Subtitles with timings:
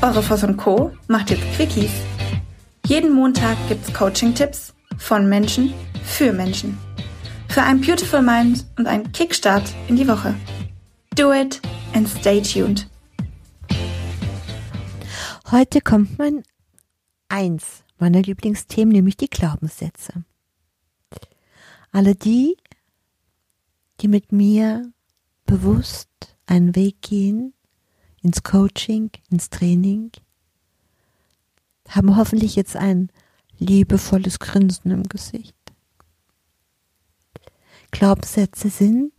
[0.00, 0.92] Eure Voss und Co.
[1.08, 1.90] macht jetzt Quickies.
[2.86, 5.74] Jeden Montag gibt's Coaching-Tipps von Menschen
[6.04, 6.78] für Menschen.
[7.48, 10.36] Für ein Beautiful Mind und einen Kickstart in die Woche.
[11.16, 11.60] Do it
[11.94, 12.88] and stay tuned.
[15.50, 16.44] Heute kommt mein
[17.28, 20.12] eins meiner Lieblingsthemen, nämlich die Glaubenssätze.
[21.90, 22.56] Alle die,
[24.00, 24.92] die mit mir
[25.44, 26.08] bewusst
[26.46, 27.52] einen Weg gehen
[28.22, 30.10] ins Coaching, ins Training,
[31.88, 33.10] haben hoffentlich jetzt ein
[33.58, 35.56] liebevolles Grinsen im Gesicht.
[37.90, 39.12] Glaubenssätze sind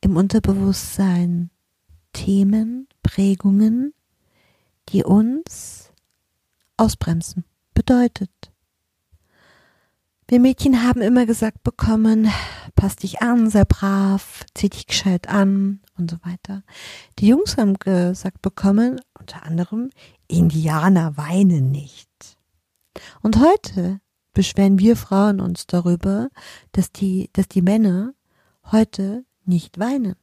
[0.00, 1.50] im Unterbewusstsein
[2.12, 3.94] Themen, Prägungen,
[4.90, 5.92] die uns
[6.76, 7.44] ausbremsen.
[7.74, 8.30] Bedeutet,
[10.30, 12.30] wir Mädchen haben immer gesagt bekommen,
[12.76, 16.64] pass dich an, sei brav, zieh dich gescheit an und so weiter.
[17.18, 19.88] Die Jungs haben gesagt bekommen, unter anderem,
[20.26, 22.10] Indianer weinen nicht.
[23.22, 24.00] Und heute
[24.34, 26.28] beschweren wir Frauen uns darüber,
[26.72, 28.12] dass die, dass die Männer
[28.70, 30.16] heute nicht weinen.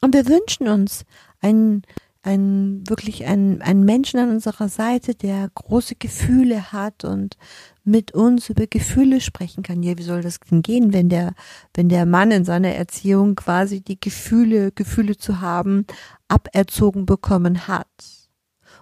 [0.00, 1.04] Und wir wünschen uns
[1.40, 1.82] einen
[2.24, 7.36] ein, wirklich ein, ein Menschen an unserer Seite, der große Gefühle hat und
[7.84, 9.82] mit uns über Gefühle sprechen kann.
[9.82, 11.34] Ja, wie soll das denn gehen, wenn der,
[11.74, 15.86] wenn der Mann in seiner Erziehung quasi die Gefühle, Gefühle zu haben,
[16.26, 17.88] aberzogen bekommen hat?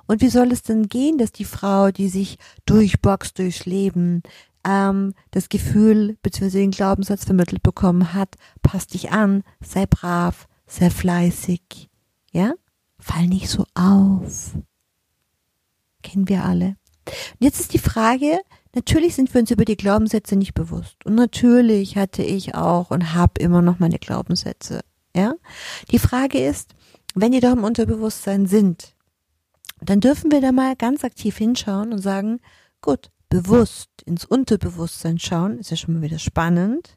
[0.06, 4.23] Und wie soll es denn gehen, dass die Frau, die sich durchboxt durchs Leben,
[4.65, 6.61] ähm, das Gefühl bzw.
[6.61, 11.91] den Glaubenssatz vermittelt bekommen hat, pass dich an, sei brav, sei fleißig,
[12.31, 12.53] ja?
[13.03, 14.53] Fall nicht so auf.
[16.03, 16.77] Kennen wir alle.
[17.06, 18.39] Und jetzt ist die Frage,
[18.75, 21.05] natürlich sind wir uns über die Glaubenssätze nicht bewusst.
[21.05, 24.81] Und natürlich hatte ich auch und habe immer noch meine Glaubenssätze.
[25.14, 25.34] Ja?
[25.91, 26.75] Die Frage ist,
[27.14, 28.94] wenn die doch im Unterbewusstsein sind,
[29.81, 32.41] dann dürfen wir da mal ganz aktiv hinschauen und sagen,
[32.81, 36.97] gut, bewusst ins Unterbewusstsein schauen, ist ja schon mal wieder spannend.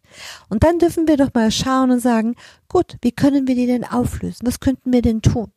[0.50, 2.36] Und dann dürfen wir doch mal schauen und sagen,
[2.68, 4.46] gut, wie können wir die denn auflösen?
[4.46, 5.52] Was könnten wir denn tun?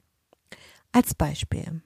[0.98, 1.80] Als Beispiel.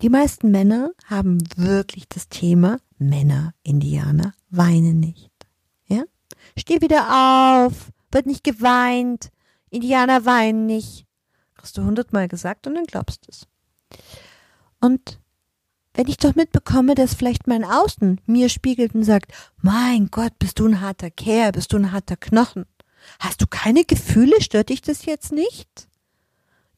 [0.00, 5.30] Die meisten Männer haben wirklich das Thema Männer, Indianer, weinen nicht.
[5.86, 6.04] Ja?
[6.56, 9.28] Steh wieder auf, wird nicht geweint,
[9.68, 11.04] Indianer weinen nicht.
[11.60, 13.46] Hast du hundertmal gesagt und dann glaubst du es.
[14.80, 15.20] Und
[15.92, 20.58] wenn ich doch mitbekomme, dass vielleicht mein Außen mir spiegelt und sagt, mein Gott, bist
[20.58, 22.64] du ein harter Kerl, bist du ein harter Knochen.
[23.20, 24.40] Hast du keine Gefühle?
[24.40, 25.87] Stört dich das jetzt nicht?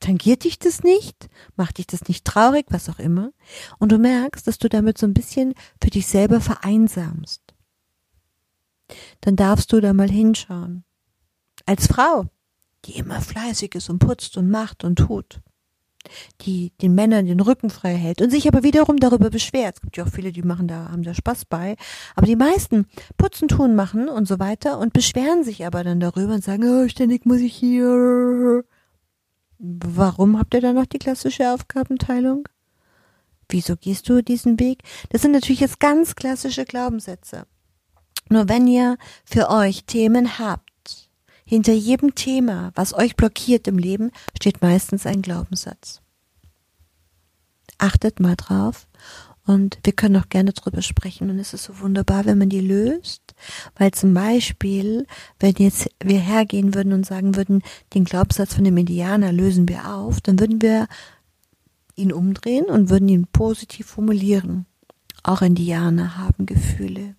[0.00, 1.28] Tangiert dich das nicht?
[1.56, 2.66] Macht dich das nicht traurig?
[2.70, 3.32] Was auch immer.
[3.78, 7.42] Und du merkst, dass du damit so ein bisschen für dich selber vereinsamst.
[9.20, 10.84] Dann darfst du da mal hinschauen.
[11.66, 12.24] Als Frau,
[12.86, 15.40] die immer fleißig ist und putzt und macht und tut.
[16.40, 19.76] Die den Männern den Rücken frei hält und sich aber wiederum darüber beschwert.
[19.76, 21.76] Es gibt ja auch viele, die machen da, haben da Spaß bei.
[22.16, 22.86] Aber die meisten
[23.18, 26.88] putzen, tun, machen und so weiter und beschweren sich aber dann darüber und sagen, oh,
[26.88, 28.64] ständig muss ich hier
[29.62, 32.48] Warum habt ihr dann noch die klassische Aufgabenteilung?
[33.50, 34.82] Wieso gehst du diesen Weg?
[35.10, 37.46] Das sind natürlich jetzt ganz klassische Glaubenssätze.
[38.30, 41.10] Nur wenn ihr für euch Themen habt,
[41.44, 46.00] hinter jedem Thema, was euch blockiert im Leben, steht meistens ein Glaubenssatz.
[47.76, 48.86] Achtet mal drauf
[49.50, 51.30] und wir können auch gerne drüber sprechen.
[51.30, 53.30] Und es ist so wunderbar, wenn man die löst
[53.76, 55.06] weil zum Beispiel,
[55.38, 57.62] wenn jetzt wir hergehen würden und sagen würden,
[57.94, 60.88] den Glaubenssatz von dem Indianer lösen wir auf, dann würden wir
[61.94, 64.66] ihn umdrehen und würden ihn positiv formulieren.
[65.22, 67.14] Auch Indianer haben Gefühle.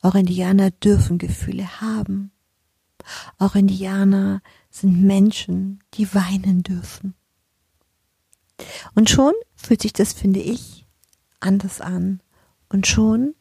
[0.00, 2.32] Auch Indianer dürfen Gefühle haben.
[3.38, 7.14] Auch Indianer sind Menschen, die weinen dürfen.
[8.94, 10.86] Und schon fühlt sich das, finde ich,
[11.40, 12.20] anders an.
[12.68, 13.34] Und schon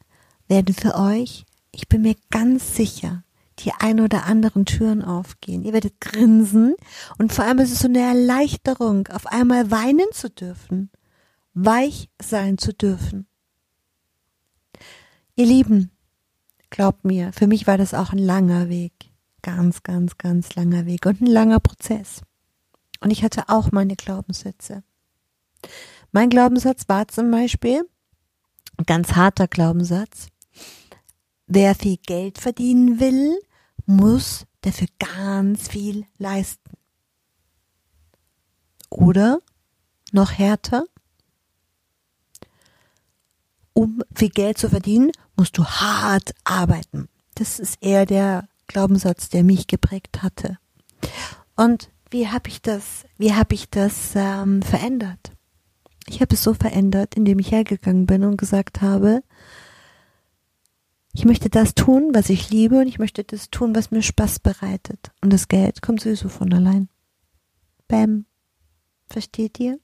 [0.47, 3.23] werden für euch, ich bin mir ganz sicher,
[3.59, 5.63] die ein oder anderen Türen aufgehen.
[5.63, 6.75] Ihr werdet grinsen
[7.17, 10.91] und vor allem ist es so eine Erleichterung, auf einmal weinen zu dürfen,
[11.53, 13.27] weich sein zu dürfen.
[15.35, 15.91] Ihr Lieben,
[16.69, 18.93] glaubt mir, für mich war das auch ein langer Weg.
[19.41, 22.21] Ganz, ganz, ganz langer Weg und ein langer Prozess.
[22.99, 24.83] Und ich hatte auch meine Glaubenssätze.
[26.11, 27.87] Mein Glaubenssatz war zum Beispiel,
[28.85, 30.29] ganz harter Glaubenssatz,
[31.47, 33.39] Wer viel Geld verdienen will,
[33.85, 36.77] muss dafür ganz viel leisten.
[38.89, 39.39] Oder
[40.11, 40.83] noch härter,
[43.71, 47.07] um viel Geld zu verdienen, musst du hart arbeiten.
[47.35, 50.57] Das ist eher der Glaubenssatz, der mich geprägt hatte.
[51.55, 55.31] Und wie habe ich das, wie habe ich das ähm, verändert?
[56.09, 59.21] Ich habe es so verändert, indem ich hergegangen bin und gesagt habe,
[61.13, 64.39] ich möchte das tun, was ich liebe und ich möchte das tun, was mir Spaß
[64.39, 65.11] bereitet.
[65.21, 66.89] Und das Geld kommt sowieso von allein.
[67.87, 68.25] Bam.
[69.09, 69.79] Versteht ihr?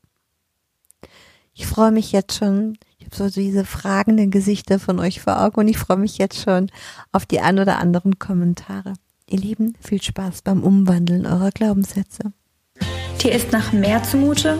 [1.54, 2.78] Ich freue mich jetzt schon.
[2.98, 6.42] Ich habe so diese fragenden Gesichter von euch vor Augen und ich freue mich jetzt
[6.42, 6.72] schon
[7.12, 8.94] auf die ein oder anderen Kommentare.
[9.30, 12.34] Ihr Lieben, viel Spaß beim Umwandeln eurer Glaubenssätze.
[13.22, 14.60] Dir ist nach mehr zumute?